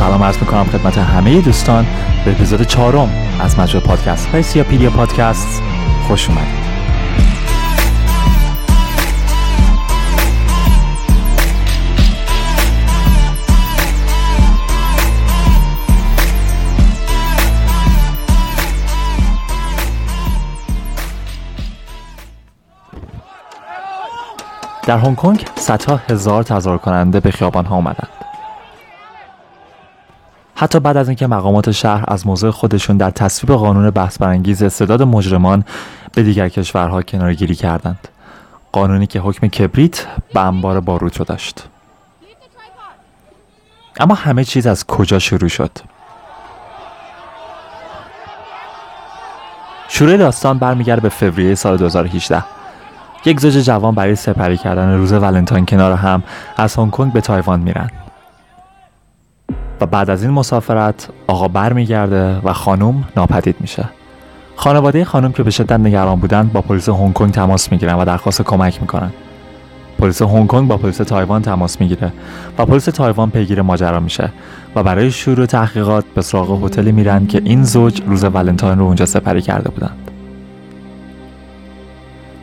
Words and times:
سلام 0.00 0.22
عرض 0.22 0.38
می‌کنم 0.38 0.64
خدمت 0.64 0.98
همه 0.98 1.40
دوستان 1.40 1.86
به 2.24 2.30
اپیزود 2.30 2.62
چهارم 2.62 3.10
از 3.40 3.58
مجموع 3.58 3.84
پادکست 3.84 4.28
های 4.28 4.42
سیاپیدیا 4.42 4.90
پادکست. 4.90 5.62
خوش 6.08 6.28
اومدید. 6.28 6.70
در 24.82 24.98
هنگ 24.98 25.16
کنگ 25.16 25.44
صدها 25.56 26.00
هزار 26.10 26.42
تظاهر 26.42 26.78
کننده 26.78 27.20
به 27.20 27.30
خیابان 27.30 27.64
ها 27.64 27.76
اومدند 27.76 28.19
حتی 30.60 30.80
بعد 30.80 30.96
از 30.96 31.08
اینکه 31.08 31.26
مقامات 31.26 31.70
شهر 31.70 32.04
از 32.08 32.26
موضع 32.26 32.50
خودشون 32.50 32.96
در 32.96 33.10
تصویب 33.10 33.56
قانون 33.56 33.90
بحث 33.90 34.18
برانگیز 34.18 34.62
استعداد 34.62 35.02
مجرمان 35.02 35.64
به 36.14 36.22
دیگر 36.22 36.48
کشورها 36.48 37.02
کنارگیری 37.02 37.54
کردند. 37.54 38.08
قانونی 38.72 39.06
که 39.06 39.20
حکم 39.20 39.46
کبریت 39.46 40.06
به 40.34 40.40
انبار 40.40 40.80
باروت 40.80 41.16
رو 41.16 41.24
داشت. 41.24 41.68
اما 44.00 44.14
همه 44.14 44.44
چیز 44.44 44.66
از 44.66 44.86
کجا 44.86 45.18
شروع 45.18 45.48
شد؟ 45.48 45.70
شروع 49.88 50.16
داستان 50.16 50.58
برمیگرده 50.58 51.00
به 51.00 51.08
فوریه 51.08 51.54
سال 51.54 51.76
2018 51.76 52.44
یک 53.24 53.40
زوج 53.40 53.54
جوان 53.54 53.94
برای 53.94 54.14
سپری 54.14 54.56
کردن 54.56 54.96
روز 54.96 55.12
ولنتاین 55.12 55.66
کنار 55.66 55.92
هم 55.92 56.22
از 56.56 56.74
هنگ 56.74 56.90
کنگ 56.90 57.12
به 57.12 57.20
تایوان 57.20 57.60
میرن. 57.60 57.90
و 59.80 59.86
بعد 59.86 60.10
از 60.10 60.22
این 60.22 60.32
مسافرت 60.32 61.08
آقا 61.26 61.48
برمیگرده 61.48 62.38
و 62.44 62.52
خانم 62.52 63.04
ناپدید 63.16 63.56
میشه. 63.60 63.84
خانواده 64.56 65.04
خانم 65.04 65.32
که 65.32 65.42
به 65.42 65.50
شدت 65.50 65.80
نگران 65.80 66.20
بودند 66.20 66.52
با 66.52 66.60
پلیس 66.60 66.88
هنگ 66.88 67.12
کنگ 67.12 67.30
تماس 67.30 67.72
می‌گیرن 67.72 67.94
و 67.94 68.04
درخواست 68.04 68.42
کمک 68.42 68.80
می‌کنن. 68.80 69.10
پلیس 69.98 70.22
هنگ 70.22 70.46
کنگ 70.46 70.68
با 70.68 70.76
پلیس 70.76 70.96
تایوان 70.96 71.42
تماس 71.42 71.80
می‌گیره 71.80 72.12
و 72.58 72.66
پلیس 72.66 72.84
تایوان 72.84 73.30
پیگیر 73.30 73.62
ماجرا 73.62 74.00
میشه 74.00 74.32
و 74.76 74.82
برای 74.82 75.10
شروع 75.10 75.46
تحقیقات 75.46 76.04
به 76.14 76.22
سراغ 76.22 76.64
هتلی 76.64 76.92
میرن 76.92 77.26
که 77.26 77.42
این 77.44 77.64
زوج 77.64 78.02
روز 78.06 78.24
ولنتاین 78.24 78.78
رو 78.78 78.84
اونجا 78.84 79.06
سپری 79.06 79.42
کرده 79.42 79.70
بودند 79.70 79.96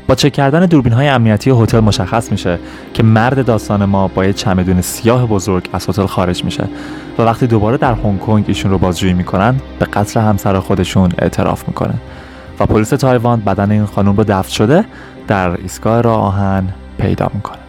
با 0.08 0.16
چک 0.16 0.32
کردن 0.32 0.66
دوربین 0.66 0.94
های 0.94 1.08
امنیتی 1.08 1.50
هتل 1.50 1.80
مشخص 1.80 2.32
میشه 2.32 2.60
که 2.94 3.04
مرد 3.04 3.46
داستان 3.46 3.86
ما 3.86 4.08
با 4.08 4.26
یه 4.26 4.34
چمدون 4.34 4.82
سیاه 4.82 5.26
بزرگ 5.26 5.70
از 5.74 5.90
هتل 5.90 6.06
خارج 6.06 6.44
میشه 6.44 6.64
و 7.18 7.22
وقتی 7.22 7.48
دوباره 7.48 7.78
در 7.78 7.94
هنگ 7.94 8.20
کنگ 8.20 8.46
ایشون 8.48 8.72
رو 8.72 8.78
بازجویی 8.78 9.14
می‌کنن 9.14 9.56
به 9.80 9.86
قتل 9.86 10.20
همسر 10.20 10.60
خودشون 10.60 11.12
اعتراف 11.18 11.68
می‌کنه. 11.68 11.94
و 12.60 12.66
پلیس 12.66 12.90
تایوان 12.90 13.40
بدن 13.40 13.72
این 13.72 13.86
خانم 13.86 14.18
رو 14.18 14.24
دفن 14.24 14.50
شده 14.52 14.86
در 15.28 15.52
ایستگاه 15.62 16.02
راه 16.02 16.22
آهن 16.22 16.68
پیدا 16.98 17.32
می‌کنه. 17.34 17.67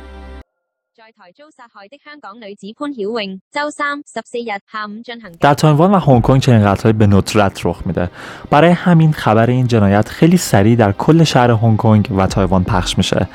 در 5.41 5.55
تایوان 5.55 5.91
و 5.91 5.98
هنگ 5.98 6.23
کنگ 6.23 6.41
چنین 6.41 6.65
قتلهایی 6.65 6.93
به 6.93 7.07
ندرت 7.07 7.67
رخ 7.67 7.83
میده. 7.87 8.11
برای 8.51 8.70
همین 8.70 9.12
خبر 9.12 9.51
این 9.51 9.67
جنایت 9.67 10.09
خیلی 10.09 10.37
سریع 10.37 10.77
در 10.77 10.93
کل 10.93 11.25
شهر 11.25 11.51
هنگ 11.51 11.77
کنگ 11.77 12.09
و 12.17 12.27
تایوان 12.27 12.65
پخش 12.65 12.98
میشه. 12.98 13.29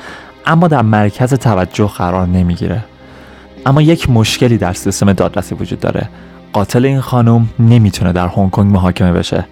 اما 0.45 0.67
در 0.67 0.81
مرکز 0.81 1.33
توجه 1.33 1.87
قرار 1.87 2.27
نمی‌گیره. 2.27 2.85
اما 3.65 3.81
یک 3.81 4.09
مشکلی 4.09 4.57
در 4.57 4.73
سیستم 4.73 5.13
دادرسی 5.13 5.55
وجود 5.55 5.79
داره. 5.79 6.09
قاتل 6.53 6.85
این 6.85 7.01
خانم 7.01 7.49
نمی‌تونه 7.59 8.13
در 8.13 8.27
هنگ 8.27 8.51
کنگ 8.51 8.71
محاکمه 8.71 9.13
بشه. 9.13 9.45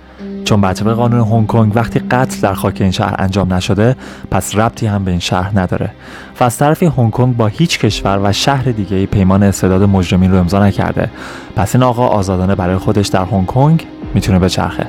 چون 0.46 0.62
به 0.62 0.94
قانون 0.94 1.20
هنگ 1.20 1.48
کنگ 1.48 1.72
وقتی 1.76 2.00
قتل 2.00 2.42
در 2.42 2.54
خاک 2.54 2.78
این 2.82 2.92
شهر 2.92 3.16
انجام 3.20 3.54
نشده 3.54 3.96
پس 4.32 4.56
ربطی 4.56 4.88
هم 4.88 5.04
به 5.04 5.12
این 5.12 5.20
شهر 5.20 5.60
نداره. 5.60 5.92
و 6.40 6.44
از 6.44 6.58
طرفی 6.58 6.86
هنگ 6.86 7.12
کنگ 7.12 7.38
با 7.38 7.48
هیچ 7.48 7.80
کشور 7.80 8.20
و 8.24 8.32
شهر 8.32 8.64
دیگه 8.64 8.98
ای 8.98 9.06
پیمان 9.06 9.44
استعداد 9.44 9.84
مجرمین 9.84 10.32
رو 10.32 10.38
امضا 10.38 10.66
نکرده. 10.66 11.10
پس 11.56 11.76
این 11.76 11.84
آقا 11.84 12.08
آزادانه 12.08 12.56
برای 12.56 12.78
خودش 12.78 13.08
در 13.08 13.26
هنگ 13.26 13.46
کنگ 13.46 13.88
می‌تونه 14.14 14.40
بچرخه. 14.40 14.88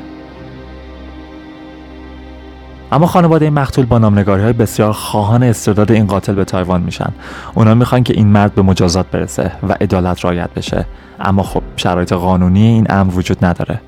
اما 2.92 3.06
خانواده 3.06 3.44
این 3.44 3.54
مقتول 3.54 3.86
با 3.86 3.98
نامنگاری 3.98 4.42
های 4.42 4.52
بسیار 4.52 4.92
خواهان 4.92 5.42
استعداد 5.42 5.92
این 5.92 6.06
قاتل 6.06 6.34
به 6.34 6.44
تایوان 6.44 6.80
میشن. 6.80 7.12
اونا 7.54 7.74
می‌خوان 7.74 8.02
که 8.02 8.14
این 8.16 8.26
مرد 8.26 8.54
به 8.54 8.62
مجازات 8.62 9.06
برسه 9.10 9.52
و 9.68 9.72
عدالت 9.80 10.24
رعایت 10.24 10.50
بشه. 10.56 10.84
اما 11.20 11.42
خب 11.42 11.62
شرایط 11.76 12.12
قانونی 12.12 12.66
این 12.66 12.86
امر 12.90 13.14
وجود 13.14 13.44
نداره. 13.44 13.80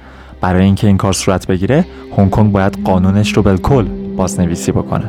برای 0.44 0.64
اینکه 0.64 0.86
این 0.86 0.96
کار 0.96 1.12
صورت 1.12 1.46
بگیره 1.46 1.84
هنگ 2.18 2.30
کنگ 2.30 2.52
باید 2.52 2.78
قانونش 2.84 3.32
رو 3.32 3.42
بالکل 3.42 3.84
بازنویسی 4.16 4.72
بکنه. 4.72 5.04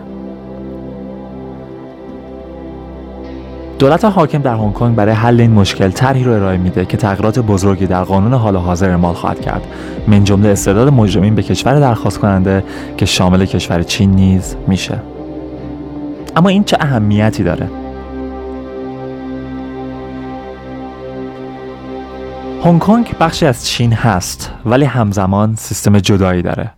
دولت 3.79 4.05
حاکم 4.05 4.41
در 4.41 4.55
هنگ 4.55 4.73
کنگ 4.73 4.95
برای 4.95 5.13
حل 5.13 5.41
این 5.41 5.51
مشکل 5.51 5.89
طرحی 5.89 6.23
رو 6.23 6.31
ارائه 6.31 6.57
میده 6.57 6.85
که 6.85 6.97
تغییرات 6.97 7.39
بزرگی 7.39 7.85
در 7.85 8.03
قانون 8.03 8.33
حال 8.33 8.55
حاضر 8.55 8.89
اعمال 8.89 9.13
خواهد 9.13 9.41
کرد. 9.41 9.61
من 10.07 10.23
جمله 10.23 10.49
استعداد 10.49 10.93
مجرمین 10.93 11.35
به 11.35 11.43
کشور 11.43 11.79
درخواست 11.79 12.19
کننده 12.19 12.63
که 12.97 13.05
شامل 13.05 13.45
کشور 13.45 13.83
چین 13.83 14.11
نیز 14.11 14.55
میشه. 14.67 15.01
اما 16.35 16.49
این 16.49 16.63
چه 16.63 16.77
اهمیتی 16.79 17.43
داره؟ 17.43 17.69
هنگ 22.65 22.79
کنگ 22.79 23.17
بخشی 23.17 23.45
از 23.45 23.67
چین 23.67 23.93
هست 23.93 24.51
ولی 24.65 24.85
همزمان 24.85 25.55
سیستم 25.55 25.99
جدایی 25.99 26.41
داره 26.41 26.71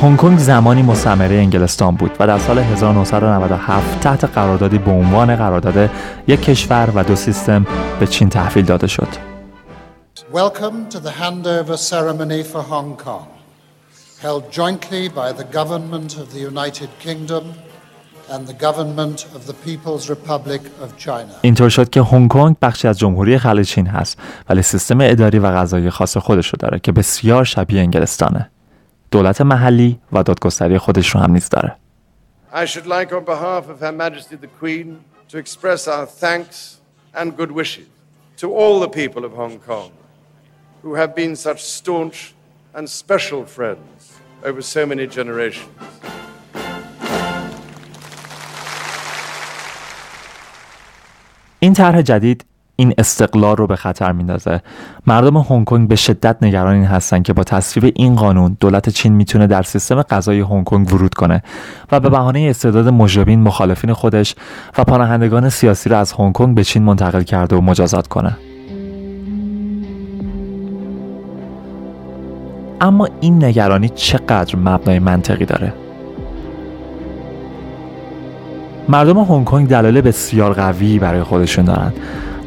هنگ 0.00 0.16
کنگ 0.16 0.38
زمانی 0.38 0.82
مستعمره 0.82 1.36
انگلستان 1.36 1.94
بود 1.94 2.10
و 2.20 2.26
در 2.26 2.38
سال 2.38 2.58
1997 2.58 4.00
تحت 4.00 4.24
قراردادی 4.24 4.78
به 4.78 4.90
عنوان 4.90 5.36
قرارداد 5.36 5.90
یک 6.26 6.42
کشور 6.42 6.90
و 6.94 7.04
دو 7.04 7.16
سیستم 7.16 7.66
به 8.00 8.06
چین 8.06 8.28
تحویل 8.28 8.64
داده 8.64 8.86
شد. 8.86 9.08
Welcome 10.32 10.88
to 10.90 10.98
the 10.98 11.12
handover 11.20 11.76
ceremony 11.76 12.42
for 12.42 12.62
Hong 12.62 12.96
Kong, 12.96 13.28
held 14.22 14.42
jointly 14.58 15.08
by 15.08 15.32
the 15.40 15.46
government 15.58 16.10
of 16.16 16.26
the 16.34 16.40
United 16.52 16.88
Kingdom 17.04 17.44
اینطور 21.41 21.69
شد 21.69 21.89
که 21.89 22.01
هنگ 22.01 22.29
کنگ 22.29 22.55
بخشی 22.61 22.87
از 22.87 22.99
جمهوری 22.99 23.37
خلیج 23.37 23.67
چین 23.67 23.87
هست 23.87 24.17
ولی 24.49 24.61
سیستم 24.61 25.01
اداری 25.01 25.39
و 25.39 25.47
قضایی 25.47 25.89
خاص 25.89 26.17
خودش 26.17 26.47
رو 26.47 26.57
داره 26.59 26.79
که 26.79 26.91
بسیار 26.91 27.43
شبیه 27.43 27.79
انگلستانه 27.81 28.49
دولت 29.11 29.41
محلی 29.41 29.99
و 30.11 30.23
دادگستری 30.23 30.77
خودش 30.77 31.09
رو 31.09 31.21
هم 31.21 31.31
نیز 31.31 31.49
داره 31.49 31.75
I 32.53 32.65
should 32.65 32.87
like 32.87 33.11
on 33.11 33.25
behalf 33.25 33.69
of 33.69 33.79
Her 33.81 33.91
Majesty 33.91 34.35
the 34.35 34.51
Queen 34.59 34.87
to 35.29 35.37
express 35.37 35.87
our 35.87 36.05
thanks 36.05 36.77
and 37.13 37.35
good 37.37 37.51
wishes 37.51 37.87
to 38.37 38.47
all 38.53 38.79
the 38.79 38.89
people 38.89 39.25
of 39.25 39.33
Hong 39.33 39.59
Kong 39.59 39.91
who 40.81 40.95
have 40.95 41.15
been 41.15 41.35
such 41.35 41.63
staunch 41.63 42.33
and 42.73 42.89
special 42.89 43.45
friends 43.45 44.19
over 44.43 44.61
so 44.61 44.85
many 44.85 45.07
generations. 45.07 45.75
این 51.62 51.72
طرح 51.72 52.02
جدید 52.02 52.44
این 52.76 52.94
استقلال 52.98 53.56
رو 53.56 53.66
به 53.66 53.76
خطر 53.76 54.12
میندازه. 54.12 54.60
مردم 55.06 55.36
هنگ 55.36 55.64
کنگ 55.64 55.88
به 55.88 55.96
شدت 55.96 56.36
نگران 56.42 56.74
این 56.74 56.84
هستن 56.84 57.22
که 57.22 57.32
با 57.32 57.44
تصویب 57.44 57.92
این 57.96 58.16
قانون 58.16 58.56
دولت 58.60 58.88
چین 58.88 59.12
می‌تونه 59.12 59.46
در 59.46 59.62
سیستم 59.62 60.02
قضایی 60.02 60.40
هنگ 60.40 60.64
کنگ 60.64 60.94
ورود 60.94 61.14
کنه 61.14 61.42
و 61.92 62.00
به 62.00 62.08
بهانه 62.08 62.46
استعداد 62.50 62.88
مجرمین 62.88 63.40
مخالفین 63.40 63.92
خودش 63.92 64.34
و 64.78 64.84
پناهندگان 64.84 65.48
سیاسی 65.48 65.88
رو 65.88 65.96
از 65.96 66.12
هنگ 66.12 66.32
کنگ 66.32 66.54
به 66.54 66.64
چین 66.64 66.82
منتقل 66.82 67.22
کرده 67.22 67.56
و 67.56 67.60
مجازات 67.60 68.08
کنه. 68.08 68.36
اما 72.80 73.08
این 73.20 73.44
نگرانی 73.44 73.88
چقدر 73.88 74.56
مبنای 74.56 74.98
منطقی 74.98 75.44
داره؟ 75.44 75.72
مردم 78.88 79.18
هنگ 79.18 79.44
کنگ 79.44 79.68
دلایل 79.68 80.00
بسیار 80.00 80.52
قوی 80.52 80.98
برای 80.98 81.22
خودشون 81.22 81.64
دارند 81.64 81.94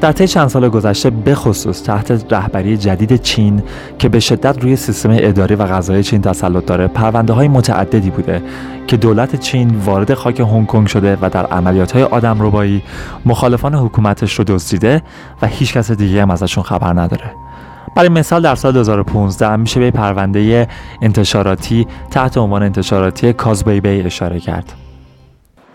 در 0.01 0.11
طی 0.11 0.27
چند 0.27 0.47
سال 0.47 0.69
گذشته 0.69 1.09
بخصوص 1.09 1.83
تحت 1.83 2.33
رهبری 2.33 2.77
جدید 2.77 3.21
چین 3.21 3.63
که 3.99 4.09
به 4.09 4.19
شدت 4.19 4.63
روی 4.63 4.75
سیستم 4.75 5.09
اداری 5.11 5.55
و 5.55 5.65
غذای 5.65 6.03
چین 6.03 6.21
تسلط 6.21 6.65
داره 6.65 6.87
پرونده 6.87 7.33
های 7.33 7.47
متعددی 7.47 8.09
بوده 8.09 8.41
که 8.87 8.97
دولت 8.97 9.35
چین 9.35 9.75
وارد 9.85 10.13
خاک 10.13 10.39
هنگ 10.39 10.67
کنگ 10.67 10.87
شده 10.87 11.17
و 11.21 11.29
در 11.29 11.45
عملیات 11.45 11.91
های 11.91 12.03
آدم 12.03 12.37
ربایی 12.39 12.83
مخالفان 13.25 13.75
حکومتش 13.75 14.33
رو 14.33 14.43
دزدیده 14.47 15.01
و 15.41 15.47
هیچ 15.47 15.73
کس 15.73 15.91
دیگه 15.91 16.21
هم 16.21 16.31
ازشون 16.31 16.63
خبر 16.63 16.93
نداره. 16.93 17.31
برای 17.95 18.09
مثال 18.09 18.41
در 18.41 18.55
سال 18.55 18.71
2015 18.71 19.55
میشه 19.55 19.79
به 19.79 19.91
پرونده 19.91 20.67
انتشاراتی 21.01 21.87
تحت 22.11 22.37
عنوان 22.37 22.63
انتشاراتی 22.63 23.33
کازبی 23.33 23.81
بی 23.81 24.01
اشاره 24.01 24.39
کرد. 24.39 24.84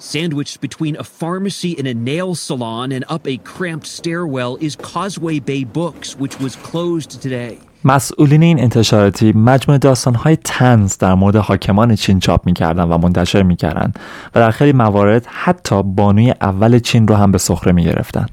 Sandwiched 0.01 0.63
between 0.63 0.97
a 0.97 1.05
pharmacy 1.05 1.77
and 1.79 1.87
a 1.87 1.93
nail 1.93 2.35
salon 2.35 2.91
and 2.91 3.05
up 3.15 3.29
a 3.29 3.37
cramped 3.53 3.87
stairwell 3.87 4.57
is 4.67 4.75
Causeway 4.75 5.39
Bay 5.41 5.63
Books, 5.65 6.17
which 6.19 6.41
was 6.41 6.57
closed 6.57 7.11
today. 7.23 7.59
مسئولین 7.85 8.43
این 8.43 8.61
انتشاراتی 8.61 9.33
مجموع 9.33 9.79
داستانهای 9.79 10.37
تنز 10.45 10.99
در 10.99 11.15
مورد 11.15 11.37
حاکمان 11.37 11.97
چین 11.97 12.21
چاپ 12.21 12.47
می‌کردن 12.47 12.85
و 12.85 12.99
منتشر 12.99 13.43
می‌کردن 13.43 13.93
و 14.35 14.41
در 14.41 14.51
خیلی 14.51 14.73
موارد 14.73 15.27
حتی 15.27 15.83
بانوی 15.83 16.35
اول 16.41 16.79
چین 16.79 17.09
رو 17.09 17.15
هم 17.15 17.33
به 17.33 17.39
سخره 17.39 17.73
می‌گرفتن. 17.73 18.27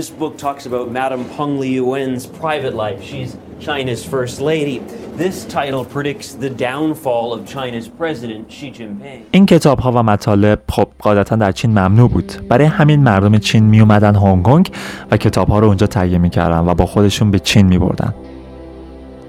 This 0.00 0.10
book 0.10 0.36
talks 0.46 0.66
about 0.66 0.86
Madame 0.90 1.24
Peng 1.36 1.52
Liyuan's 1.62 2.26
private 2.26 2.74
life. 2.84 3.00
She's 3.08 3.30
China's 3.66 4.02
first 4.14 4.36
lady. 4.40 4.78
This 5.22 5.36
title 5.58 5.84
predicts 5.94 6.28
the 6.44 6.50
downfall 6.68 7.26
of 7.36 7.40
China's 7.54 7.86
president 8.00 8.42
Xi 8.50 8.70
Jinping. 8.70 9.20
این 9.30 9.46
کتاب 9.46 9.78
ها 9.78 9.92
و 9.92 10.02
مطالب 10.02 10.60
خب 10.68 10.88
قاعدتا 10.98 11.36
در 11.36 11.52
چین 11.52 11.70
ممنوع 11.70 12.08
بود. 12.08 12.32
برای 12.48 12.66
همین 12.66 13.02
مردم 13.02 13.38
چین 13.38 13.64
می 13.64 13.80
اومدن 13.80 14.14
هنگ 14.14 14.42
کنگ 14.42 14.70
و 15.10 15.16
کتاب 15.16 15.48
ها 15.48 15.58
رو 15.58 15.66
اونجا 15.66 15.86
تهیه 15.86 16.18
می‌کردن 16.18 16.58
و 16.58 16.74
با 16.74 16.86
خودشون 16.86 17.30
به 17.30 17.38
چین 17.38 17.66
می 17.66 17.78
بردن. 17.78 18.14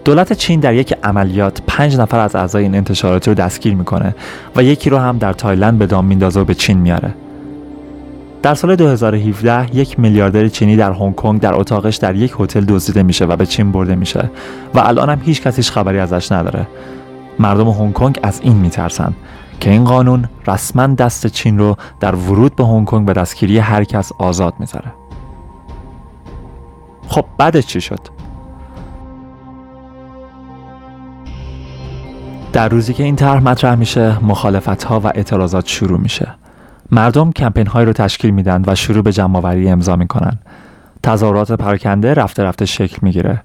دولت 0.06 0.34
چین 0.34 0.60
در 0.60 0.74
یک 0.74 0.94
عملیات 1.04 1.62
پنج 1.68 1.98
نفر 1.98 2.20
از 2.20 2.36
اعضای 2.36 2.64
این 2.64 2.76
انتشاراتی 2.76 3.32
رو 3.32 3.36
دستگیر 3.36 3.76
می‌کنه 3.76 4.16
و 4.56 4.64
یکی 4.64 4.90
رو 4.90 4.98
هم 4.98 5.18
در 5.18 5.34
تایلند 5.34 5.80
به 5.80 5.86
دام 5.86 6.06
میندازه 6.06 6.40
و 6.40 6.44
به 6.44 6.54
چین 6.54 6.78
میاره. 6.78 7.14
در 8.46 8.56
سال 8.56 8.76
2017 8.76 9.76
یک 9.76 10.00
میلیاردر 10.00 10.48
چینی 10.48 10.76
در 10.76 10.92
هنگ 10.92 11.16
کنگ 11.16 11.40
در 11.40 11.54
اتاقش 11.56 11.96
در 11.96 12.16
یک 12.16 12.36
هتل 12.40 12.66
دزدیده 12.66 13.04
میشه 13.04 13.26
و 13.26 13.36
به 13.36 13.46
چین 13.46 13.72
برده 13.72 13.96
میشه 13.96 14.30
و 14.74 14.80
الان 14.80 15.10
هم 15.10 15.22
هیچ 15.24 15.42
کسی 15.42 15.72
خبری 15.72 16.00
ازش 16.00 16.32
نداره. 16.32 16.68
مردم 17.40 17.70
هنگ 17.70 17.94
کنگ 17.94 18.20
از 18.24 18.42
این 18.44 18.56
میترسن 18.56 19.14
که 19.60 19.72
این 19.72 19.84
قانون 19.84 20.30
رسما 20.48 20.88
دست 20.88 21.28
چین 21.28 21.58
رو 21.58 21.76
در 22.00 22.16
ورود 22.16 22.56
به 22.56 22.66
هنگ 22.66 22.86
کنگ 22.86 23.06
به 23.06 23.14
دستگیری 23.14 23.58
هر 23.58 23.84
کس 23.84 24.12
آزاد 24.18 24.54
می‌ذاره. 24.60 24.94
خب 27.08 27.26
بعدش 27.38 27.66
چی 27.66 27.82
شد؟ 27.82 28.00
در 32.54 32.70
روزی 32.70 32.94
که 32.94 33.04
این 33.04 33.16
طرح 33.16 33.44
مطرح 33.44 33.76
میشه 33.76 34.26
مخالفت 34.26 34.84
ها 34.84 35.00
و 35.00 35.08
اعتراضات 35.08 35.68
شروع 35.68 36.00
میشه. 36.00 36.36
مردم 36.92 37.32
کمپین 37.32 37.68
های 37.68 37.86
رو 37.86 37.94
تشکیل 37.94 38.32
میدن 38.32 38.64
و 38.68 38.76
شروع 38.76 39.04
به 39.04 39.12
جمع 39.12 39.38
آوری 39.38 39.70
امضا 39.70 39.96
می‌کنن. 39.96 40.40
تظاهرات 41.04 41.52
پراکنده 41.52 42.14
رفته 42.14 42.44
رفته 42.44 42.66
شکل 42.66 42.98
می‌گیره. 43.02 43.42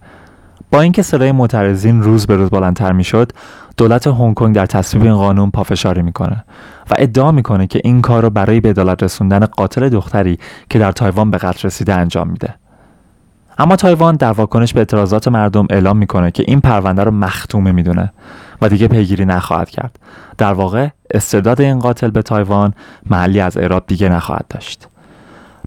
با 0.71 0.81
اینکه 0.81 1.03
صدای 1.03 1.33
معترضین 1.33 2.03
روز 2.03 2.27
به 2.27 2.37
روز 2.37 2.51
بلندتر 2.51 2.93
می‌شد 2.93 3.33
دولت 3.77 4.07
هنگ 4.07 4.35
کنگ 4.35 4.55
در 4.55 4.67
تصویب 4.67 5.03
این 5.03 5.17
قانون 5.17 5.51
پافشاری 5.51 6.03
می‌کنه 6.03 6.45
و 6.91 6.95
ادعا 6.99 7.33
می‌کنه 7.33 7.67
که 7.67 7.81
این 7.85 8.03
کار 8.03 8.23
رو 8.23 8.31
برای 8.31 8.61
به 8.61 8.69
عدالت 8.69 9.03
رسوندن 9.03 9.47
قاتل 9.47 9.89
دختری 9.89 10.39
که 10.71 10.79
در 10.79 10.93
تایوان 10.93 11.31
به 11.31 11.39
قتل 11.39 11.67
رسیده 11.67 11.95
انجام 11.95 12.29
میده. 12.29 12.55
اما 13.61 13.77
تایوان 13.77 14.17
در 14.17 14.33
واکنش 14.33 14.73
به 14.73 14.81
اعتراضات 14.81 15.29
مردم 15.29 15.67
اعلام 15.71 15.97
می‌کنه 15.97 16.31
که 16.31 16.45
این 16.47 16.61
پرونده 16.61 17.05
رو 17.05 17.11
مختومه 17.11 17.73
می‌دونه 17.73 18.13
و 18.63 18.69
دیگه 18.69 18.89
پیگیری 18.89 19.25
نخواهد 19.25 19.71
کرد. 19.71 19.99
در 20.39 20.53
واقع 20.53 20.89
استعداد 21.15 21.61
این 21.61 21.79
قاتل 21.79 22.11
به 22.11 22.23
تایوان 22.23 22.75
محلی 23.11 23.41
از 23.41 23.57
اعراب 23.57 23.85
دیگه 23.87 24.09
نخواهد 24.09 24.45
داشت. 24.49 24.89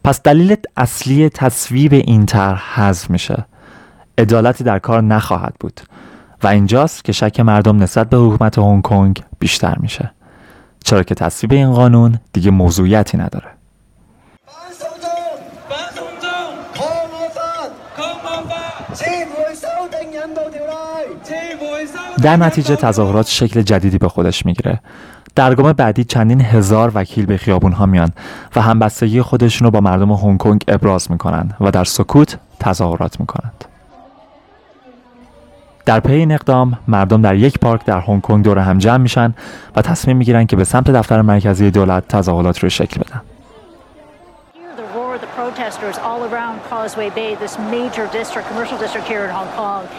پس 0.03 0.21
دلیل 0.21 0.55
اصلی 0.77 1.29
تصویب 1.29 1.93
این 1.93 2.25
طرح 2.25 2.79
حذف 2.79 3.09
میشه. 3.09 3.45
عدالتی 4.17 4.63
در 4.63 4.79
کار 4.79 5.01
نخواهد 5.01 5.53
بود 5.59 5.81
و 6.43 6.47
اینجاست 6.47 7.03
که 7.03 7.11
شک 7.11 7.39
مردم 7.39 7.83
نسبت 7.83 8.09
به 8.09 8.17
حکومت 8.17 8.57
هنگ 8.57 8.81
کنگ 8.81 9.23
بیشتر 9.39 9.75
میشه. 9.79 10.11
چرا 10.83 11.03
که 11.03 11.15
تصویب 11.15 11.51
این 11.51 11.71
قانون 11.71 12.19
دیگه 12.33 12.51
موضوعیتی 12.51 13.17
نداره. 13.17 13.47
در 22.23 22.37
نتیجه 22.37 22.75
تظاهرات 22.75 23.27
شکل 23.27 23.61
جدیدی 23.61 23.97
به 23.97 24.09
خودش 24.09 24.45
می‌گیره. 24.45 24.79
در 25.35 25.55
بعدی 25.55 26.03
چندین 26.03 26.41
هزار 26.41 26.91
وکیل 26.95 27.25
به 27.25 27.37
خیابون 27.37 27.71
ها 27.71 27.85
میان 27.85 28.11
و 28.55 28.61
همبستگی 28.61 29.21
خودشون 29.21 29.65
رو 29.65 29.71
با 29.71 29.81
مردم 29.81 30.11
هنگ 30.11 30.39
کنگ 30.39 30.63
ابراز 30.67 31.11
می‌کنن 31.11 31.51
و 31.61 31.71
در 31.71 31.83
سکوت 31.83 32.37
تظاهرات 32.59 33.19
می‌کنند. 33.19 33.65
در 35.85 35.99
پی 35.99 36.13
این 36.13 36.31
اقدام 36.31 36.79
مردم 36.87 37.21
در 37.21 37.35
یک 37.35 37.59
پارک 37.59 37.85
در 37.85 37.99
هنگ 37.99 38.21
کنگ 38.21 38.43
دور 38.43 38.59
هم 38.59 38.77
جمع 38.77 38.97
میشن 38.97 39.33
و 39.75 39.81
تصمیم 39.81 40.17
می‌گیرن 40.17 40.45
که 40.45 40.55
به 40.55 40.63
سمت 40.63 40.89
دفتر 40.91 41.21
مرکزی 41.21 41.71
دولت 41.71 42.07
تظاهرات 42.07 42.59
رو 42.59 42.69
شکل 42.69 43.01
بدن. 43.01 43.21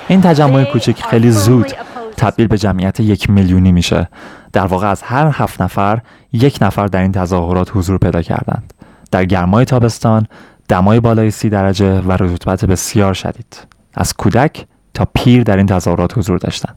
این 0.08 0.20
تجمع 0.20 0.64
کوچک 0.64 1.02
خیلی 1.02 1.30
زود 1.30 1.72
تبدیل 2.16 2.46
به 2.46 2.58
جمعیت 2.58 3.00
یک 3.00 3.30
میلیونی 3.30 3.72
میشه. 3.72 4.08
در 4.52 4.66
واقع 4.66 4.90
از 4.90 5.02
هر 5.02 5.30
هفت 5.32 5.62
نفر 5.62 5.98
یک 6.32 6.58
نفر 6.60 6.86
در 6.86 7.00
این 7.00 7.12
تظاهرات 7.12 7.70
حضور 7.74 7.98
پیدا 7.98 8.22
کردند. 8.22 8.74
در 9.10 9.24
گرمای 9.24 9.64
تابستان 9.64 10.26
دمای 10.68 11.00
بالای 11.00 11.30
سی 11.30 11.48
درجه 11.48 12.00
و 12.00 12.12
رطوبت 12.12 12.64
بسیار 12.64 13.14
شدید. 13.14 13.66
از 13.94 14.14
کودک 14.14 14.66
تا 14.94 15.06
پیر 15.14 15.42
در 15.42 15.56
این 15.56 15.66
تظاهرات 15.66 16.18
حضور 16.18 16.38
داشتند. 16.38 16.76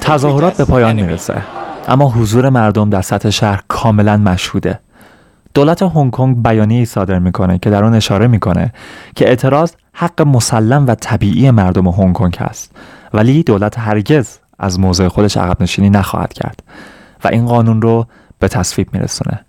تظاهرات 0.00 0.56
به 0.56 0.64
پایان 0.64 0.96
می‌رسه. 0.96 1.42
اما 1.88 2.08
حضور 2.08 2.48
مردم 2.48 2.90
در 2.90 3.02
سطح 3.02 3.30
شهر 3.30 3.62
کاملا 3.68 4.16
مشهوده. 4.16 4.80
دولت 5.54 5.82
هنگ 5.82 6.10
کنگ 6.10 6.42
بیانیه‌ای 6.42 6.84
صادر 6.84 7.18
می‌کنه 7.18 7.58
که 7.58 7.70
در 7.70 7.84
آن 7.84 7.94
اشاره 7.94 8.26
می‌کنه 8.26 8.72
که 9.16 9.28
اعتراض 9.28 9.72
حق 9.92 10.22
مسلم 10.22 10.86
و 10.86 10.94
طبیعی 10.94 11.50
مردم 11.50 11.88
هنگ 11.88 12.12
کنگ 12.12 12.36
است 12.40 12.76
ولی 13.14 13.42
دولت 13.42 13.78
هرگز 13.78 14.38
از 14.58 14.80
موضع 14.80 15.08
خودش 15.08 15.36
عقب 15.36 15.62
نشینی 15.62 15.90
نخواهد 15.90 16.32
کرد 16.32 16.62
و 17.24 17.28
این 17.28 17.46
قانون 17.46 17.82
رو 17.82 18.06
به 18.38 18.48
تصویب 18.48 18.88
میرسونه. 18.92 19.40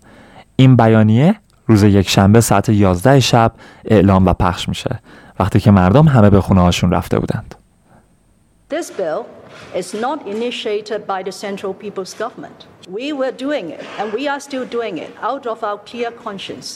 این 0.56 0.76
بیانیه 0.76 1.34
روز 1.66 1.82
یک 1.82 2.08
شنبه 2.08 2.40
ساعت 2.40 2.68
11 2.68 3.20
شب 3.20 3.52
اعلام 3.84 4.26
و 4.26 4.32
پخش 4.32 4.68
میشه 4.68 5.00
وقتی 5.40 5.60
که 5.60 5.70
مردم 5.70 6.08
همه 6.08 6.30
به 6.30 6.40
خونه 6.40 6.60
هاشون 6.60 6.90
رفته 6.90 7.18
بودند. 7.18 7.54
This 8.78 8.90
bill 8.90 9.22
is 9.80 9.88
not 9.92 10.18
initiated 10.34 11.00
by 11.06 11.20
the 11.22 11.34
Central 11.44 11.72
People's 11.82 12.14
Government. 12.22 12.58
We 12.98 13.06
were 13.20 13.34
doing 13.44 13.66
it, 13.76 13.84
and 13.98 14.06
we 14.16 14.22
are 14.32 14.40
still 14.48 14.66
doing 14.76 14.96
it 15.06 15.12
out 15.30 15.44
of 15.52 15.58
our 15.68 15.78
clear 15.90 16.10
conscience 16.24 16.68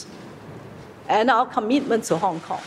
and 1.17 1.25
our 1.35 1.47
commitment 1.57 2.03
to 2.09 2.15
Hong 2.17 2.39
Kong. 2.47 2.61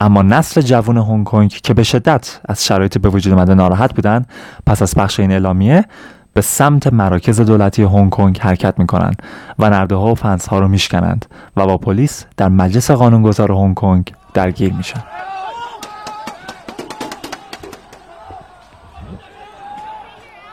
اما 0.00 0.22
نسل 0.22 0.60
جوان 0.60 0.96
هنگ 0.96 1.24
کنگ 1.24 1.50
که 1.50 1.74
به 1.74 1.82
شدت 1.82 2.40
از 2.48 2.64
شرایط 2.64 2.98
به 2.98 3.08
وجود 3.08 3.32
آمده 3.32 3.54
ناراحت 3.54 3.94
بودند 3.94 4.26
پس 4.66 4.82
از 4.82 4.94
پخش 4.94 5.20
این 5.20 5.32
اعلامیه 5.32 5.84
به 6.32 6.40
سمت 6.40 6.92
مراکز 6.92 7.40
دولتی 7.40 7.82
هنگ 7.82 8.10
کنگ 8.10 8.38
حرکت 8.38 8.78
می‌کنند 8.78 9.22
و 9.58 9.70
نرده 9.70 9.94
ها 9.94 10.12
و 10.12 10.14
فنس 10.14 10.48
ها 10.48 10.58
رو 10.60 10.68
میشکنند 10.68 11.26
و 11.56 11.66
با 11.66 11.78
پلیس 11.78 12.24
در 12.36 12.48
مجلس 12.48 12.90
قانونگذار 12.90 13.52
هنگ 13.52 13.74
کنگ 13.74 14.12
درگیر 14.34 14.72
میشن. 14.72 15.02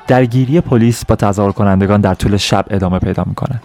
درگیری 0.08 0.62
پلیس 0.62 1.06
با 1.06 1.16
تظاهر 1.16 1.52
کنندگان 1.52 2.02
در 2.02 2.14
طول 2.14 2.38
شب 2.38 2.66
ادامه 2.70 3.00
پیدا 3.00 3.24
می‌کنه. 3.28 3.62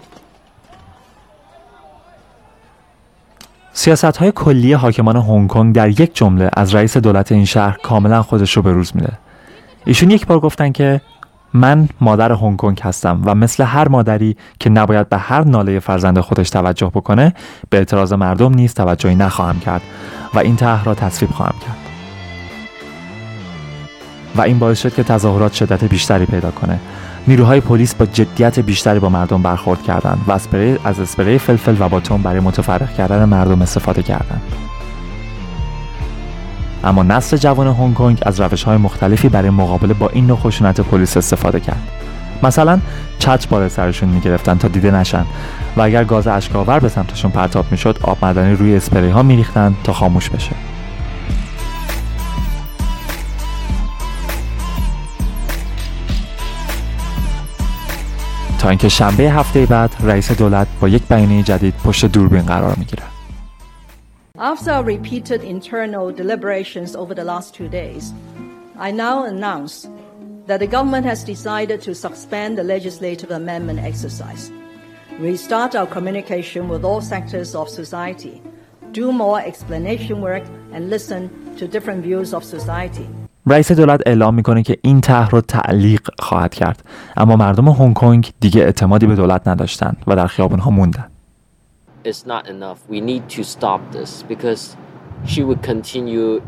سیاست 3.73 4.17
های 4.17 4.31
کلی 4.35 4.73
حاکمان 4.73 5.15
هنگ 5.15 5.49
کنگ 5.49 5.75
در 5.75 5.89
یک 5.89 6.15
جمله 6.15 6.49
از 6.53 6.75
رئیس 6.75 6.97
دولت 6.97 7.31
این 7.31 7.45
شهر 7.45 7.77
کاملا 7.83 8.21
خودش 8.21 8.57
رو 8.57 8.61
به 8.61 8.71
روز 8.71 8.95
میده. 8.95 9.13
ایشون 9.85 10.11
یک 10.11 10.25
بار 10.25 10.39
گفتن 10.39 10.71
که 10.71 11.01
من 11.53 11.89
مادر 12.01 12.31
هنگ 12.31 12.57
کنگ 12.57 12.79
هستم 12.83 13.21
و 13.25 13.35
مثل 13.35 13.63
هر 13.63 13.87
مادری 13.87 14.37
که 14.59 14.69
نباید 14.69 15.09
به 15.09 15.17
هر 15.17 15.43
ناله 15.43 15.79
فرزند 15.79 16.19
خودش 16.19 16.49
توجه 16.49 16.87
بکنه 16.87 17.33
به 17.69 17.77
اعتراض 17.77 18.13
مردم 18.13 18.53
نیز 18.53 18.73
توجهی 18.73 19.15
نخواهم 19.15 19.59
کرد 19.59 19.81
و 20.33 20.39
این 20.39 20.55
طرح 20.55 20.83
را 20.83 20.95
تصویب 20.95 21.31
خواهم 21.31 21.55
کرد. 21.59 21.90
و 24.35 24.41
این 24.41 24.59
باعث 24.59 24.81
شد 24.81 24.93
که 24.93 25.03
تظاهرات 25.03 25.53
شدت 25.53 25.83
بیشتری 25.83 26.25
پیدا 26.25 26.51
کنه. 26.51 26.79
نیروهای 27.27 27.61
پلیس 27.61 27.95
با 27.95 28.05
جدیت 28.05 28.59
بیشتری 28.59 28.99
با 28.99 29.09
مردم 29.09 29.41
برخورد 29.41 29.83
کردند 29.83 30.21
و 30.27 30.31
از 30.83 30.99
اسپری 30.99 31.37
فلفل 31.37 31.75
و 31.79 31.89
باتون 31.89 32.21
برای 32.21 32.39
متفرق 32.39 32.95
کردن 32.95 33.25
مردم 33.25 33.61
استفاده 33.61 34.03
کردند. 34.03 34.41
اما 36.83 37.03
نسل 37.03 37.37
جوان 37.37 37.67
هنگ 37.67 37.93
کنگ 37.93 38.19
از 38.21 38.41
روش 38.41 38.63
های 38.63 38.77
مختلفی 38.77 39.29
برای 39.29 39.49
مقابله 39.49 39.93
با 39.93 40.09
این 40.09 40.27
نوع 40.27 40.37
خشونت 40.37 40.81
پلیس 40.81 41.17
استفاده 41.17 41.59
کرد. 41.59 41.81
مثلا 42.43 42.79
چتر 43.19 43.47
بالای 43.49 43.69
سرشون 43.69 44.09
می‌گرفتن 44.09 44.57
تا 44.57 44.67
دیده 44.67 44.91
نشن 44.91 45.25
و 45.77 45.81
اگر 45.81 46.03
گاز 46.03 46.27
اشکاور 46.27 46.79
به 46.79 46.89
سمتشون 46.89 47.31
پرتاب 47.31 47.65
می‌شد 47.71 47.97
آب 48.01 48.17
معدنی 48.21 48.55
روی 48.55 48.75
اسپری 48.75 49.09
ها 49.09 49.23
میریختن 49.23 49.75
تا 49.83 49.93
خاموش 49.93 50.29
بشه. 50.29 50.51
تا 58.60 58.68
اینکه 58.68 58.88
شنبه 58.88 59.22
هفته 59.22 59.66
بعد 59.66 59.96
رئیس 60.00 60.32
دولت 60.32 60.66
با 60.80 60.88
یک 60.88 61.02
بیانیه 61.08 61.42
جدید 61.42 61.74
پشت 61.84 62.04
دوربین 62.04 62.42
قرار 62.42 62.74
میگیره. 62.78 63.02
After 64.38 64.82
repeated 64.82 65.42
internal 65.42 66.12
deliberations 66.12 66.94
over 66.94 67.14
the 67.14 67.24
last 67.24 67.54
two 67.54 67.68
days, 67.68 68.12
I 68.78 68.90
now 68.90 69.24
announce 69.24 69.88
that 70.46 70.60
the 70.60 70.66
government 70.66 71.06
has 71.06 71.24
decided 71.24 71.80
to 71.82 71.94
suspend 71.94 72.58
the 72.58 72.62
legislative 72.62 73.30
amendment 73.30 73.80
exercise, 73.80 74.52
restart 75.18 75.74
our 75.74 75.86
communication 75.86 76.68
with 76.68 76.84
all 76.84 77.00
sectors 77.00 77.54
of 77.54 77.68
society, 77.68 78.42
do 78.92 79.10
more 79.10 79.40
explanation 79.40 80.20
work, 80.20 80.44
and 80.72 80.90
listen 80.90 81.22
to 81.56 81.66
different 81.66 82.02
views 82.02 82.34
of 82.34 82.44
society. 82.44 83.08
رئیس 83.47 83.71
دولت 83.71 84.01
اعلام 84.05 84.35
می‌کنه 84.35 84.63
که 84.63 84.77
این 84.81 85.01
طرح 85.01 85.29
رو 85.29 85.41
تعلیق 85.41 86.09
خواهد 86.19 86.53
کرد 86.53 86.83
اما 87.17 87.35
مردم 87.35 87.67
هنگ 87.67 87.93
کنگ 87.93 88.31
دیگه 88.39 88.61
اعتمادی 88.61 89.05
به 89.07 89.15
دولت 89.15 89.47
نداشتند 89.47 89.97
و 90.07 90.15
در 90.15 90.27
خیابون 90.27 90.59
ها 90.59 90.71
موندن 90.71 91.07
It's 92.03 92.25
not 92.25 92.47
enough. 92.47 92.79
We 92.89 92.99
need 93.11 93.23
to 93.37 93.43
stop 93.43 93.81
this 93.91 94.23
because 94.33 94.75
she 95.31 95.41
would 95.47 95.61
continue 95.71 96.41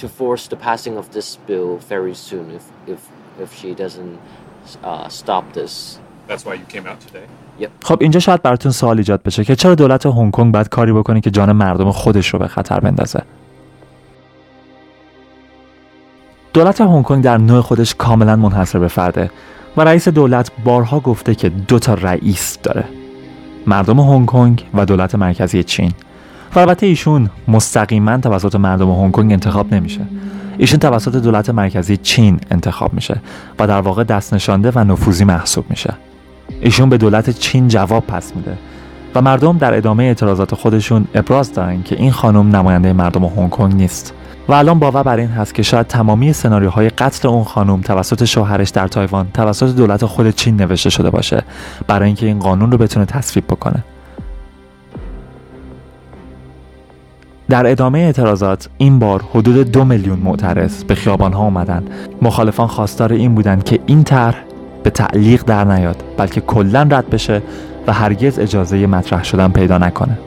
to 0.00 0.06
force 0.08 0.44
the 0.52 0.56
passing 0.68 0.94
of 0.98 1.06
this 1.16 1.28
bill 1.48 1.78
very 1.94 2.14
soon 2.14 2.44
if 2.58 2.64
if 2.94 3.00
if 3.44 3.50
she 3.58 3.70
doesn't 3.84 4.16
uh, 4.90 5.08
stop 5.08 5.44
this. 5.58 5.72
That's 6.28 6.44
why 6.46 6.54
you 6.60 6.66
came 6.74 6.86
out 6.90 7.00
today. 7.08 7.26
Yep. 7.58 7.70
خب 7.82 7.98
اینجا 8.00 8.20
شاید 8.20 8.42
براتون 8.42 8.72
سوال 8.72 8.98
ایجاد 8.98 9.22
بشه 9.22 9.44
که 9.44 9.56
چرا 9.56 9.74
دولت 9.74 10.06
هنگ 10.06 10.32
کنگ 10.32 10.52
باید 10.54 10.68
کاری 10.68 10.92
بکنه 10.92 11.20
که 11.20 11.30
جان 11.30 11.52
مردم 11.52 11.90
خودش 11.90 12.28
رو 12.28 12.38
به 12.38 12.48
خطر 12.48 12.80
بندازه 12.80 13.22
دولت 16.52 16.80
هنگ 16.80 17.04
کنگ 17.04 17.24
در 17.24 17.38
نوع 17.38 17.60
خودش 17.60 17.94
کاملا 17.94 18.36
منحصر 18.36 18.78
به 18.78 18.88
فرده 18.88 19.30
و 19.76 19.80
رئیس 19.80 20.08
دولت 20.08 20.50
بارها 20.64 21.00
گفته 21.00 21.34
که 21.34 21.48
دو 21.48 21.78
تا 21.78 21.94
رئیس 21.94 22.58
داره. 22.62 22.84
مردم 23.66 24.00
هنگ 24.00 24.26
کنگ 24.26 24.64
و 24.74 24.84
دولت 24.84 25.14
مرکزی 25.14 25.62
چین. 25.62 25.92
و 26.54 26.58
البته 26.58 26.86
ایشون 26.86 27.30
مستقیما 27.48 28.18
توسط 28.18 28.54
مردم 28.54 28.90
هنگ 28.90 29.12
کنگ 29.12 29.32
انتخاب 29.32 29.74
نمیشه. 29.74 30.00
ایشون 30.58 30.78
توسط 30.78 31.16
دولت 31.16 31.50
مرکزی 31.50 31.96
چین 31.96 32.40
انتخاب 32.50 32.94
میشه 32.94 33.20
و 33.58 33.66
در 33.66 33.80
واقع 33.80 34.04
دست 34.04 34.34
نشانده 34.34 34.72
و 34.74 34.84
نفوذی 34.84 35.24
محسوب 35.24 35.64
میشه. 35.70 35.94
ایشون 36.60 36.88
به 36.88 36.98
دولت 36.98 37.30
چین 37.30 37.68
جواب 37.68 38.06
پس 38.06 38.36
میده 38.36 38.58
و 39.14 39.22
مردم 39.22 39.58
در 39.58 39.74
ادامه 39.74 40.04
اعتراضات 40.04 40.54
خودشون 40.54 41.06
ابراز 41.14 41.52
دارن 41.52 41.82
که 41.82 41.96
این 41.96 42.10
خانم 42.10 42.56
نماینده 42.56 42.92
مردم 42.92 43.24
هنگ 43.24 43.50
کنگ 43.50 43.74
نیست. 43.74 44.14
و 44.48 44.52
الان 44.52 44.78
باور 44.78 45.02
بر 45.02 45.16
این 45.16 45.28
هست 45.28 45.54
که 45.54 45.62
شاید 45.62 45.86
تمامی 45.86 46.32
سناریوهای 46.32 46.88
قتل 46.88 47.28
اون 47.28 47.44
خانم 47.44 47.80
توسط 47.80 48.24
شوهرش 48.24 48.68
در 48.68 48.88
تایوان 48.88 49.28
توسط 49.34 49.76
دولت 49.76 50.04
خود 50.04 50.30
چین 50.30 50.56
نوشته 50.56 50.90
شده 50.90 51.10
باشه 51.10 51.42
برای 51.86 52.06
اینکه 52.06 52.26
این 52.26 52.38
قانون 52.38 52.72
رو 52.72 52.78
بتونه 52.78 53.06
تصویب 53.06 53.44
بکنه. 53.46 53.84
در 57.48 57.66
ادامه 57.66 57.98
اعتراضات 57.98 58.68
این 58.78 58.98
بار 58.98 59.24
حدود 59.34 59.72
دو 59.72 59.84
میلیون 59.84 60.18
معترض 60.18 60.84
به 60.84 60.94
خیابان 60.94 61.32
ها 61.32 61.44
اومدن. 61.44 61.84
مخالفان 62.22 62.66
خواستار 62.66 63.12
این 63.12 63.34
بودند 63.34 63.64
که 63.64 63.78
این 63.86 64.04
طرح 64.04 64.36
به 64.82 64.90
تعلیق 64.90 65.44
در 65.44 65.64
نیاد 65.64 66.02
بلکه 66.16 66.40
کلا 66.40 66.82
رد 66.82 67.10
بشه 67.10 67.42
و 67.86 67.92
هرگز 67.92 68.38
اجازه 68.38 68.86
مطرح 68.86 69.24
شدن 69.24 69.48
پیدا 69.52 69.78
نکنه. 69.78 70.18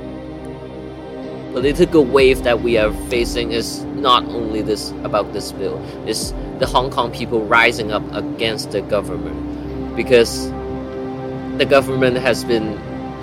Not 4.06 4.24
only 4.40 4.62
this 4.62 4.92
about 5.04 5.34
this 5.34 5.52
bill 5.52 5.78
it's 6.06 6.24
the 6.60 6.68
hong 6.74 6.92
kong 6.92 7.12
people 7.12 7.40
rising 7.58 7.92
up 7.92 8.04
against 8.14 8.72
the 8.72 8.82
government. 8.82 9.40
Because 9.96 10.50
the 11.58 11.66
government 11.68 12.18
has 12.18 12.44
been 12.44 12.70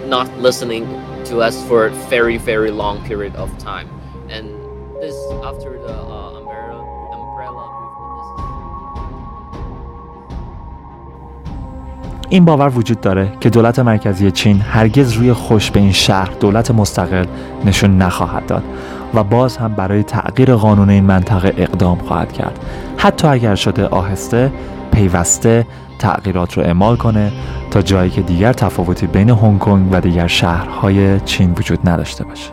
not 0.08 0.28
listening 0.38 0.84
to 1.30 1.38
us 1.38 1.56
for 1.68 1.86
a 1.86 1.90
very 2.10 2.36
very 2.36 2.72
long 2.82 3.04
period 3.06 3.34
of 3.36 3.48
time. 3.58 3.88
And 4.28 4.46
this 5.00 5.16
after 5.50 5.78
the 5.86 5.96
uh, 6.18 6.21
این 12.32 12.44
باور 12.44 12.78
وجود 12.78 13.00
داره 13.00 13.32
که 13.40 13.50
دولت 13.50 13.78
مرکزی 13.78 14.30
چین 14.30 14.60
هرگز 14.60 15.12
روی 15.12 15.32
خوش 15.32 15.70
به 15.70 15.80
این 15.80 15.92
شهر 15.92 16.30
دولت 16.40 16.70
مستقل 16.70 17.24
نشون 17.64 17.98
نخواهد 17.98 18.46
داد 18.46 18.62
و 19.14 19.24
باز 19.24 19.56
هم 19.56 19.74
برای 19.74 20.02
تغییر 20.02 20.54
قانون 20.54 20.90
این 20.90 21.04
منطقه 21.04 21.54
اقدام 21.56 21.98
خواهد 21.98 22.32
کرد. 22.32 22.58
حتی 22.96 23.28
اگر 23.28 23.54
شده 23.54 23.86
آهسته 23.86 24.52
پیوسته 24.92 25.66
تغییرات 25.98 26.58
رو 26.58 26.62
اعمال 26.62 26.96
کنه 26.96 27.32
تا 27.70 27.82
جایی 27.82 28.10
که 28.10 28.22
دیگر 28.22 28.52
تفاوتی 28.52 29.06
بین 29.06 29.30
هنگ 29.30 29.58
کنگ 29.58 29.88
و 29.92 30.00
دیگر 30.00 30.26
شهرهای 30.26 31.20
چین 31.20 31.52
وجود 31.58 31.88
نداشته 31.88 32.24
باشه. 32.24 32.50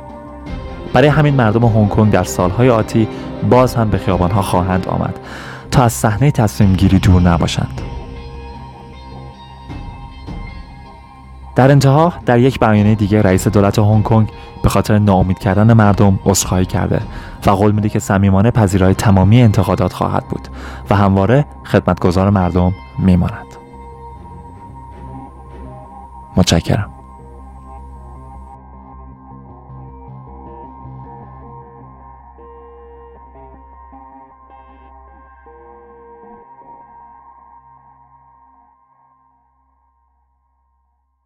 برای 0.93 1.07
همین 1.07 1.33
مردم 1.33 1.65
هنگ 1.65 1.89
کنگ 1.89 2.11
در 2.11 2.23
سالهای 2.23 2.69
آتی 2.69 3.07
باز 3.49 3.75
هم 3.75 3.89
به 3.89 3.97
خیابانها 3.97 4.41
خواهند 4.41 4.87
آمد 4.87 5.19
تا 5.71 5.83
از 5.83 5.93
صحنه 5.93 6.31
تصمیم 6.31 6.73
گیری 6.73 6.99
دور 6.99 7.21
نباشند. 7.21 7.81
در 11.59 11.71
انتها 11.71 12.13
در 12.25 12.39
یک 12.39 12.59
بیانیه 12.59 12.95
دیگه 12.95 13.21
رئیس 13.21 13.47
دولت 13.47 13.79
هنگ 13.79 14.03
کنگ 14.03 14.29
به 14.63 14.69
خاطر 14.69 14.99
ناامید 14.99 15.39
کردن 15.39 15.73
مردم 15.73 16.19
عذرخواهی 16.25 16.65
کرده 16.65 17.01
و 17.45 17.49
قول 17.49 17.71
میده 17.71 17.89
که 17.89 17.99
صمیمانه 17.99 18.51
پذیرای 18.51 18.93
تمامی 18.93 19.41
انتقادات 19.41 19.93
خواهد 19.93 20.27
بود 20.27 20.47
و 20.89 20.95
همواره 20.95 21.45
خدمتگزار 21.65 22.29
مردم 22.29 22.73
میماند. 22.99 23.45
متشکرم. 26.37 26.98